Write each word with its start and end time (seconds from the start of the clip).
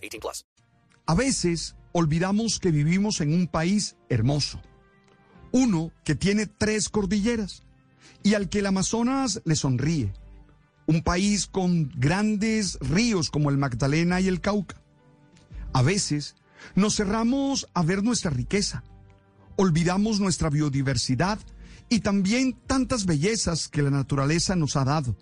18 0.00 0.20
plus. 0.20 0.46
A 1.06 1.14
veces 1.14 1.76
olvidamos 1.92 2.58
que 2.58 2.70
vivimos 2.70 3.20
en 3.20 3.34
un 3.34 3.46
país 3.46 3.96
hermoso. 4.08 4.60
Uno 5.52 5.92
que 6.04 6.14
tiene 6.14 6.46
tres 6.46 6.88
cordilleras 6.88 7.62
y 8.22 8.34
al 8.34 8.48
que 8.48 8.60
el 8.60 8.66
Amazonas 8.66 9.42
le 9.44 9.56
sonríe. 9.56 10.12
Un 10.86 11.02
país 11.02 11.46
con 11.46 11.88
grandes 11.96 12.78
ríos 12.80 13.30
como 13.30 13.50
el 13.50 13.58
Magdalena 13.58 14.20
y 14.20 14.28
el 14.28 14.40
Cauca. 14.40 14.80
A 15.72 15.82
veces 15.82 16.36
nos 16.74 16.96
cerramos 16.96 17.68
a 17.74 17.82
ver 17.82 18.02
nuestra 18.02 18.30
riqueza 18.30 18.84
olvidamos 19.60 20.20
nuestra 20.20 20.48
biodiversidad 20.48 21.38
y 21.90 22.00
también 22.00 22.58
tantas 22.66 23.04
bellezas 23.04 23.68
que 23.68 23.82
la 23.82 23.90
naturaleza 23.90 24.56
nos 24.56 24.74
ha 24.76 24.84
dado. 24.84 25.16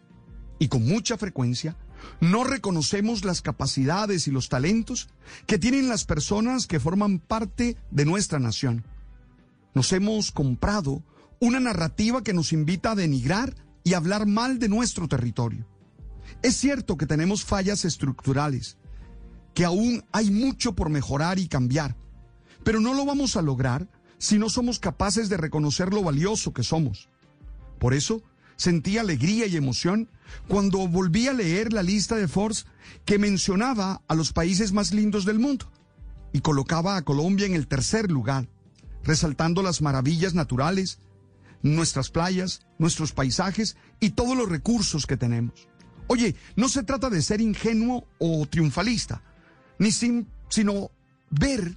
Y 0.61 0.69
con 0.69 0.87
mucha 0.87 1.19
frecuencia 1.19 1.77
no 2.21 2.45
reconocemos 2.45 3.25
las 3.25 3.43
capacidades 3.43 4.29
y 4.29 4.31
los 4.31 4.49
talentos 4.49 5.09
que 5.47 5.59
tienen 5.59 5.89
las 5.89 6.05
personas 6.05 6.67
que 6.67 6.81
forman 6.81 7.19
parte 7.19 7.77
de 7.91 8.05
nuestra 8.05 8.39
nación. 8.39 8.85
Nos 9.75 9.93
hemos 9.93 10.33
comprado 10.33 11.03
una 11.41 11.61
narrativa 11.61 12.23
que 12.23 12.35
nos 12.35 12.53
invita 12.53 12.93
a 12.93 12.95
denigrar 12.97 13.55
y 13.85 13.95
hablar 13.95 14.27
mal 14.27 14.59
de 14.59 14.69
nuestro 14.69 15.09
territorio. 15.09 15.67
Es 16.43 16.57
cierto 16.57 16.97
que 16.97 17.07
tenemos 17.07 17.45
fallas 17.45 17.85
estructurales, 17.85 18.77
que 19.55 19.65
aún 19.65 20.05
hay 20.13 20.31
mucho 20.31 20.75
por 20.75 20.91
mejorar 20.91 21.39
y 21.39 21.49
cambiar, 21.49 21.97
pero 22.65 22.81
no 22.81 22.95
lo 22.95 23.05
vamos 23.05 23.37
a 23.37 23.43
lograr 23.43 23.89
si 24.19 24.39
no 24.39 24.51
somos 24.51 24.79
capaces 24.79 25.29
de 25.29 25.37
reconocer 25.37 25.95
lo 25.95 26.03
valioso 26.03 26.53
que 26.53 26.63
somos. 26.63 27.09
Por 27.79 27.95
eso 27.95 28.23
sentí 28.59 28.99
alegría 28.99 29.47
y 29.47 29.57
emoción 29.57 30.11
cuando 30.49 30.87
volví 30.87 31.29
a 31.29 31.33
leer 31.33 31.73
la 31.73 31.83
lista 31.83 32.17
de 32.17 32.29
Forbes 32.29 32.67
que 33.07 33.19
mencionaba 33.19 34.03
a 34.07 34.15
los 34.15 34.33
países 34.33 34.73
más 34.73 34.93
lindos 34.93 35.25
del 35.25 35.39
mundo 35.39 35.71
y 36.33 36.41
colocaba 36.41 36.97
a 36.97 37.03
Colombia 37.03 37.47
en 37.47 37.55
el 37.55 37.69
tercer 37.69 38.11
lugar, 38.11 38.49
resaltando 39.05 39.63
las 39.63 39.81
maravillas 39.81 40.35
naturales, 40.35 40.99
nuestras 41.63 42.11
playas, 42.11 42.67
nuestros 42.79 43.13
paisajes 43.13 43.77
y 44.01 44.11
todos 44.11 44.37
los 44.37 44.49
recursos 44.49 45.07
que 45.07 45.17
tenemos. 45.17 45.69
Oye, 46.09 46.35
no 46.57 46.69
se 46.69 46.83
trata 46.83 47.09
de 47.11 47.23
ser 47.23 47.41
ingenuo 47.41 48.07
o 48.19 48.47
triunfalista, 48.47 49.23
ni 49.79 49.93
sin, 49.93 50.27
sino 50.49 50.91
ver 51.31 51.77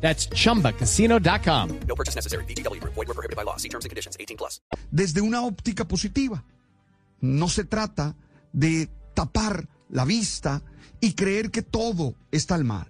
That's 0.00 0.28
chumbacasino.com. 0.28 1.80
No 1.88 1.94
purchase 1.96 2.14
necessary. 2.14 2.44
BGW. 2.44 2.80
Void 2.80 3.08
were 3.08 3.14
prohibited 3.14 3.36
by 3.36 3.44
law. 3.44 3.56
See 3.56 3.68
terms 3.68 3.84
and 3.84 3.90
conditions. 3.90 4.16
18 4.20 4.36
plus. 4.36 4.60
desde 4.90 5.20
una 5.20 5.42
óptica 5.42 5.86
positiva. 5.86 6.44
No 7.20 7.48
se 7.48 7.64
trata 7.64 8.16
de 8.52 8.88
tapar 9.14 9.68
la 9.88 10.04
vista 10.04 10.62
y 11.00 11.14
creer 11.14 11.50
que 11.50 11.62
todo 11.62 12.14
está 12.30 12.54
al 12.54 12.64
mal. 12.64 12.88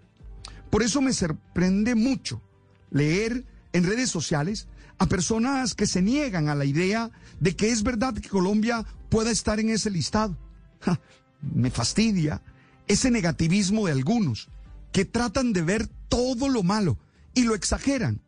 Por 0.71 0.83
eso 0.83 1.01
me 1.01 1.13
sorprende 1.13 1.95
mucho 1.95 2.43
leer 2.91 3.45
en 3.73 3.85
redes 3.85 4.11
sociales 4.11 4.69
a 4.99 5.07
personas 5.07 5.75
que 5.75 5.87
se 5.87 6.03
niegan 6.03 6.49
a 6.49 6.55
la 6.55 6.65
idea 6.65 7.11
de 7.41 7.55
que 7.55 7.71
es 7.71 7.83
verdad 7.83 8.15
que 8.15 8.29
Colombia 8.29 8.85
pueda 9.09 9.31
estar 9.31 9.61
en 9.61 9.71
ese 9.71 9.91
listado. 9.91 10.37
Ja, 10.81 11.01
me 11.41 11.71
fastidia 11.71 12.43
ese 12.89 13.11
negativismo 13.11 13.87
de 13.87 13.93
algunos 13.93 14.49
que 14.93 15.05
tratan 15.05 15.53
de 15.53 15.63
ver 15.63 15.89
todo 16.09 16.49
lo 16.49 16.63
malo 16.63 16.99
y 17.35 17.45
lo 17.45 17.55
exageran. 17.55 18.23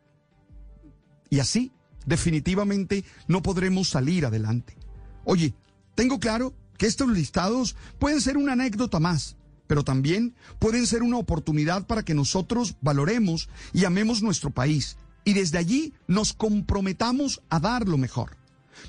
Y 1.29 1.39
así, 1.39 1.71
definitivamente, 2.05 3.03
no 3.27 3.41
podremos 3.41 3.89
salir 3.89 4.25
adelante. 4.25 4.75
Oye, 5.25 5.53
tengo 5.95 6.19
claro 6.19 6.53
que 6.77 6.87
estos 6.87 7.09
listados 7.09 7.75
pueden 7.99 8.21
ser 8.21 8.37
una 8.37 8.53
anécdota 8.53 8.99
más, 8.99 9.35
pero 9.67 9.83
también 9.83 10.33
pueden 10.57 10.87
ser 10.87 11.03
una 11.03 11.17
oportunidad 11.17 11.85
para 11.85 12.03
que 12.03 12.13
nosotros 12.13 12.75
valoremos 12.81 13.49
y 13.73 13.85
amemos 13.85 14.23
nuestro 14.23 14.49
país 14.49 14.97
y 15.25 15.33
desde 15.33 15.57
allí 15.57 15.93
nos 16.07 16.33
comprometamos 16.33 17.41
a 17.49 17.59
dar 17.59 17.87
lo 17.87 17.97
mejor. 17.97 18.37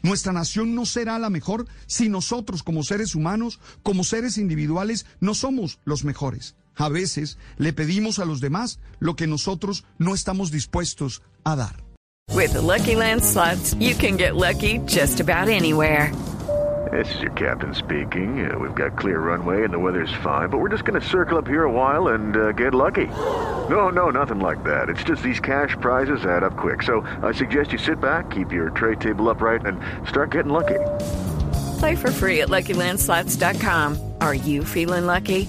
Nuestra 0.02 0.32
nación 0.32 0.74
no 0.74 0.86
será 0.86 1.18
la 1.18 1.30
mejor 1.30 1.66
si 1.86 2.08
nosotros 2.08 2.62
como 2.62 2.82
seres 2.82 3.14
humanos, 3.14 3.60
como 3.82 4.04
seres 4.04 4.38
individuales, 4.38 5.04
no 5.20 5.34
somos 5.34 5.80
los 5.84 6.04
mejores. 6.04 6.54
A 6.76 6.88
veces 6.88 7.38
le 7.58 7.72
pedimos 7.72 8.18
a 8.18 8.24
los 8.24 8.40
demás 8.40 8.78
lo 8.98 9.14
que 9.14 9.26
nosotros 9.26 9.84
no 9.98 10.14
estamos 10.14 10.50
dispuestos 10.50 11.22
a 11.44 11.56
dar. 11.56 11.76
With 12.32 12.52
the 12.52 12.62
Lucky 12.62 12.94
Land 12.94 13.22
slots, 13.22 13.74
you 13.74 13.94
can 13.94 14.16
get 14.16 14.36
lucky 14.36 14.78
just 14.86 15.20
about 15.20 15.48
anywhere. 15.48 16.12
This 16.90 17.14
is 17.14 17.20
your 17.20 17.32
captain 17.32 17.74
speaking. 17.74 18.50
Uh, 18.50 18.58
we've 18.58 18.74
got 18.74 18.98
clear 18.98 19.20
runway 19.20 19.64
and 19.64 19.72
the 19.72 19.78
weather's 19.78 20.12
fine, 20.24 20.48
but 20.48 20.58
we're 20.58 20.70
just 20.70 20.84
going 20.84 21.00
to 21.00 21.06
circle 21.06 21.38
up 21.38 21.46
here 21.46 21.64
a 21.64 21.70
while 21.70 22.08
and 22.08 22.36
uh, 22.36 22.52
get 22.52 22.74
lucky. 22.74 23.06
No, 23.06 23.90
no, 23.90 24.10
nothing 24.10 24.40
like 24.40 24.64
that. 24.64 24.88
It's 24.88 25.04
just 25.04 25.22
these 25.22 25.38
cash 25.38 25.76
prizes 25.80 26.24
add 26.24 26.42
up 26.42 26.56
quick. 26.56 26.82
So 26.82 27.02
I 27.22 27.32
suggest 27.32 27.72
you 27.72 27.78
sit 27.78 28.00
back, 28.00 28.30
keep 28.30 28.52
your 28.52 28.70
tray 28.70 28.96
table 28.96 29.28
upright, 29.28 29.66
and 29.66 29.78
start 30.08 30.30
getting 30.30 30.52
lucky. 30.52 30.78
Play 31.78 31.96
for 31.96 32.10
free 32.10 32.40
at 32.40 32.48
LuckyLandSlots.com. 32.48 34.14
Are 34.20 34.34
you 34.34 34.64
feeling 34.64 35.06
lucky? 35.06 35.48